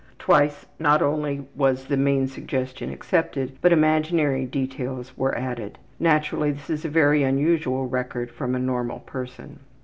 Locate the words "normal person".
8.59-9.59